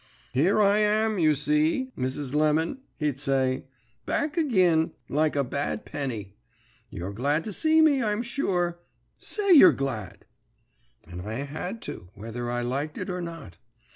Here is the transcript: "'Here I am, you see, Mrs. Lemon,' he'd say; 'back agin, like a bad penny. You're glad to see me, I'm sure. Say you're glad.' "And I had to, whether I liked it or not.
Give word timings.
"'Here 0.33 0.59
I 0.59 0.79
am, 0.79 1.19
you 1.19 1.35
see, 1.35 1.91
Mrs. 1.95 2.33
Lemon,' 2.33 2.79
he'd 2.97 3.19
say; 3.19 3.65
'back 4.07 4.35
agin, 4.35 4.93
like 5.09 5.35
a 5.35 5.43
bad 5.43 5.85
penny. 5.85 6.33
You're 6.89 7.13
glad 7.13 7.43
to 7.43 7.53
see 7.53 7.83
me, 7.83 8.01
I'm 8.01 8.23
sure. 8.23 8.79
Say 9.19 9.53
you're 9.53 9.71
glad.' 9.71 10.25
"And 11.05 11.21
I 11.21 11.43
had 11.43 11.83
to, 11.83 12.09
whether 12.15 12.49
I 12.49 12.61
liked 12.61 12.97
it 12.97 13.11
or 13.11 13.21
not. 13.21 13.59